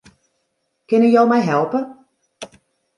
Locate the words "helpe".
1.51-1.85